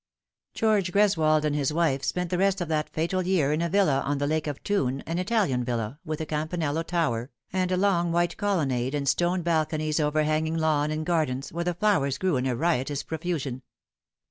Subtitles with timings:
[0.55, 3.99] GEORGE GRESWOLD and his wife spent the rest of that fatal year in a villa
[4.01, 8.11] on the Lake of Thun, an Italian villa, with a campanello tower, and a long
[8.11, 12.47] white colonnade, and stone bal conies overhanging lawn and gardens, where the flowers grew in
[12.47, 13.61] a riotous profusion.